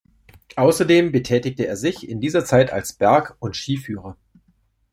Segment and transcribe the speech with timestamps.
[0.55, 4.17] Außerdem betätigte er sich in dieser Zeit als Berg- und Skiführer.